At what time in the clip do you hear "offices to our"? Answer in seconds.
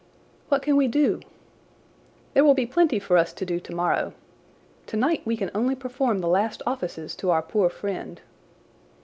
6.65-7.43